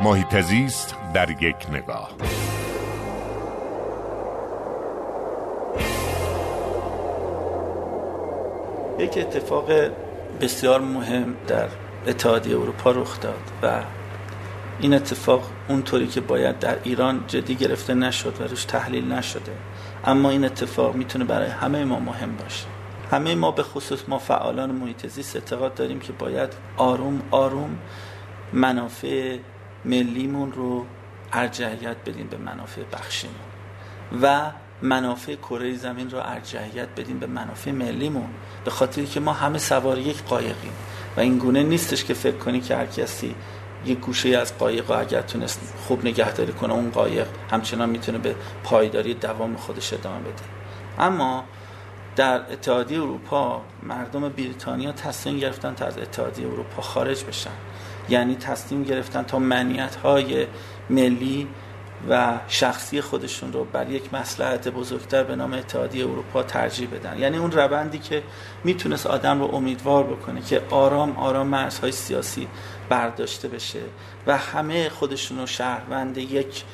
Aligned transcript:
محیط 0.00 0.40
زیست 0.40 0.96
در 1.14 1.30
یک 1.30 1.56
نگاه. 1.72 2.10
یک 8.98 9.18
اتفاق 9.18 9.70
بسیار 10.40 10.80
مهم 10.80 11.36
در 11.46 11.68
اتحادیه 12.06 12.56
اروپا 12.56 12.90
رخ 12.90 13.20
داد 13.20 13.34
و 13.62 13.82
این 14.80 14.94
اتفاق 14.94 15.50
اونطوری 15.68 16.06
که 16.06 16.20
باید 16.20 16.58
در 16.58 16.78
ایران 16.84 17.24
جدی 17.26 17.54
گرفته 17.54 17.94
نشد 17.94 18.40
و 18.40 18.44
روش 18.44 18.64
تحلیل 18.64 19.12
نشده. 19.12 19.52
اما 20.04 20.30
این 20.30 20.44
اتفاق 20.44 20.94
می‌تونه 20.94 21.24
برای 21.24 21.48
همه 21.48 21.84
ما 21.84 22.00
مهم 22.00 22.36
باشه. 22.36 22.66
همه 23.10 23.34
ما 23.34 23.50
به 23.50 23.62
خصوص 23.62 24.08
ما 24.08 24.18
فعالان 24.18 24.70
محیط 24.70 25.06
زیست 25.06 25.36
اعتقاد 25.36 25.74
داریم 25.74 26.00
که 26.00 26.12
باید 26.12 26.52
آروم 26.76 27.22
آروم 27.30 27.78
منافع 28.52 29.38
ملیمون 29.84 30.52
رو 30.52 30.86
ارجحیت 31.32 31.96
بدیم 32.06 32.26
به 32.26 32.36
منافع 32.36 32.82
بخشیمون. 32.92 33.36
و 34.22 34.50
منافع 34.82 35.34
کره 35.34 35.76
زمین 35.76 36.10
رو 36.10 36.18
ارجحیت 36.18 36.88
بدیم 36.96 37.18
به 37.18 37.26
منافع 37.26 37.70
ملیمون. 37.70 38.28
به 38.64 38.70
خاطری 38.70 39.06
که 39.06 39.20
ما 39.20 39.32
همه 39.32 39.58
سوار 39.58 39.98
یک 39.98 40.22
قایقیم. 40.22 40.72
و 41.16 41.20
این 41.20 41.38
گونه 41.38 41.62
نیستش 41.62 42.04
که 42.04 42.14
فکر 42.14 42.36
کنی 42.36 42.60
که 42.60 42.76
هر 42.76 42.86
کسی 42.86 43.34
یک 43.86 43.98
گوشه 43.98 44.28
از 44.28 44.58
قایق 44.58 44.90
اگر 44.90 45.22
تونست 45.22 45.74
خوب 45.86 46.06
نگهداری 46.06 46.52
کنه 46.52 46.72
اون 46.72 46.90
قایق 46.90 47.26
همچنان 47.50 47.90
می‌تونه 47.90 48.18
به 48.18 48.34
پایداری 48.64 49.14
دوام 49.14 49.56
خودش 49.56 49.92
ادامه 49.92 50.20
بده. 50.20 50.42
اما 50.98 51.44
در 52.18 52.52
اتحادیه 52.52 53.02
اروپا 53.02 53.62
مردم 53.82 54.28
بریتانیا 54.28 54.92
تصمیم 54.92 55.38
گرفتن 55.38 55.74
تا 55.74 55.86
از 55.86 55.98
اتحادیه 55.98 56.46
اروپا 56.46 56.82
خارج 56.82 57.24
بشن. 57.24 57.50
یعنی 58.08 58.36
تصمیم 58.36 58.82
گرفتن 58.82 59.22
تا 59.22 59.38
منیت 59.38 59.96
های 59.96 60.46
ملی 60.90 61.48
و 62.08 62.38
شخصی 62.48 63.00
خودشون 63.00 63.52
رو 63.52 63.64
بر 63.64 63.90
یک 63.90 64.14
مسلحت 64.14 64.68
بزرگتر 64.68 65.24
به 65.24 65.36
نام 65.36 65.52
اتحادیه 65.52 66.04
اروپا 66.04 66.42
ترجیح 66.42 66.88
بدن. 66.88 67.18
یعنی 67.18 67.36
اون 67.36 67.52
روندی 67.52 67.98
که 67.98 68.22
می‌تونست 68.64 69.06
آدم 69.06 69.40
رو 69.40 69.54
امیدوار 69.54 70.04
بکنه 70.04 70.40
که 70.40 70.62
آرام 70.70 71.16
آرام 71.16 71.46
مرزهای 71.46 71.92
سیاسی 71.92 72.48
برداشته 72.88 73.48
بشه 73.48 73.82
و 74.26 74.36
همه 74.36 74.88
خودشون 74.88 75.38
رو 75.38 75.46
شهروند 75.46 76.18
یک 76.18 76.64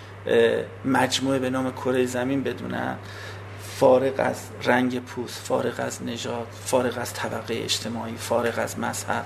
مجموعه 0.84 1.38
به 1.38 1.50
نام 1.50 1.72
کره 1.72 2.06
زمین 2.06 2.42
بدونن 2.42 2.96
فارغ 3.84 4.14
از 4.18 4.36
رنگ 4.62 5.00
پوست 5.00 5.46
فارغ 5.46 5.74
از 5.78 6.02
نژاد 6.02 6.46
فارغ 6.64 6.98
از 6.98 7.14
طبقه 7.14 7.54
اجتماعی 7.54 8.16
فارغ 8.16 8.58
از 8.58 8.78
مذهب. 8.78 9.24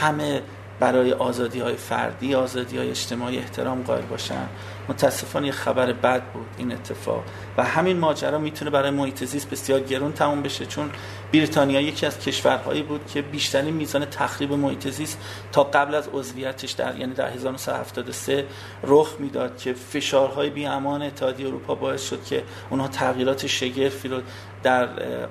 همه 0.00 0.42
برای 0.80 1.12
آزادی 1.12 1.60
های 1.60 1.76
فردی 1.76 2.34
آزادی 2.34 2.78
های 2.78 2.90
اجتماعی 2.90 3.38
احترام 3.38 3.82
قائل 3.82 4.02
باشن. 4.02 4.48
متاسفانه 4.88 5.46
یه 5.46 5.52
خبر 5.52 5.92
بد 5.92 6.22
بود 6.22 6.46
این 6.58 6.72
اتفاق. 6.72 7.24
و 7.56 7.64
همین 7.64 7.98
ماجرا 7.98 8.38
می‌تونه 8.38 8.70
برای 8.70 8.90
محیط 8.90 9.24
زیست 9.24 9.50
بسیار 9.50 9.80
گرون 9.80 10.12
تموم 10.12 10.42
بشه 10.42 10.66
چون 10.66 10.90
بریتانیا 11.32 11.80
یکی 11.80 12.06
از 12.06 12.18
کشورهایی 12.18 12.82
بود 12.82 13.06
که 13.06 13.22
بیشترین 13.22 13.74
میزان 13.74 14.04
تخریب 14.04 14.52
محیط 14.52 14.88
زیست 14.88 15.18
تا 15.52 15.64
قبل 15.64 15.94
از 15.94 16.08
عضویتش 16.12 16.70
در 16.70 16.96
یعنی 16.96 17.14
در 17.14 17.28
1973 17.28 18.46
رخ 18.84 19.16
می‌داد 19.18 19.58
که 19.58 19.72
فشارهای 19.72 20.50
بی 20.50 20.66
امان 20.66 21.02
اتحادیه 21.02 21.46
اروپا 21.46 21.74
باعث 21.74 22.08
شد 22.08 22.24
که 22.24 22.42
اونها 22.70 22.88
تغییرات 22.88 23.46
شگرفی 23.46 24.08
رو 24.08 24.20
در 24.62 24.86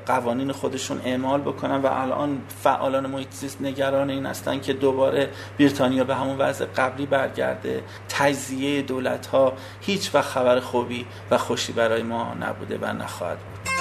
قوانین 0.05 0.51
خودشون 0.51 1.01
اعمال 1.05 1.41
بکنن 1.41 1.81
و 1.81 1.87
الان 1.87 2.41
فعالان 2.63 3.07
محیط 3.07 3.31
زیست 3.31 3.61
نگران 3.61 4.09
این 4.09 4.25
هستن 4.25 4.59
که 4.59 4.73
دوباره 4.73 5.29
بریتانیا 5.59 6.03
به 6.03 6.15
همون 6.15 6.37
وضع 6.37 6.65
قبلی 6.65 7.05
برگرده. 7.05 7.83
تجزیه 8.09 8.81
دولت 8.81 9.27
ها 9.27 9.53
هیچ 9.81 10.09
و 10.13 10.21
خبر 10.21 10.59
خوبی 10.59 11.05
و 11.31 11.37
خوشی 11.37 11.73
برای 11.73 12.03
ما 12.03 12.33
نبوده 12.33 12.77
و 12.81 12.93
نخواهد 12.93 13.37
بود. 13.37 13.80